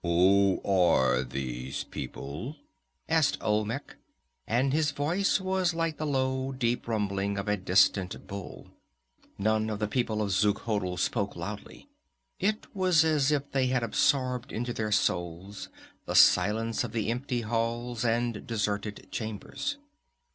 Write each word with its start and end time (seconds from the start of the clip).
"Who 0.03 0.63
are 0.65 1.23
these 1.23 1.83
people?" 1.83 2.55
asked 3.07 3.37
Olmec, 3.39 3.97
and 4.47 4.73
his 4.73 4.89
voice 4.89 5.39
was 5.39 5.75
like 5.75 5.97
the 5.97 6.07
low, 6.07 6.53
deep 6.53 6.87
rumble 6.87 7.37
of 7.37 7.47
a 7.47 7.55
distant 7.55 8.25
bull. 8.25 8.71
None 9.37 9.69
of 9.69 9.77
the 9.77 9.87
people 9.87 10.23
of 10.23 10.31
Xuchotl 10.31 10.97
spoke 10.97 11.35
loudly. 11.35 11.87
It 12.39 12.65
was 12.75 13.03
as 13.05 13.31
if 13.31 13.51
they 13.51 13.67
had 13.67 13.83
absorbed 13.83 14.51
into 14.51 14.73
their 14.73 14.91
souls 14.91 15.69
the 16.07 16.15
silence 16.15 16.83
of 16.83 16.93
the 16.93 17.11
empty 17.11 17.41
halls 17.41 18.03
and 18.03 18.47
deserted 18.47 19.07
chambers. 19.11 19.77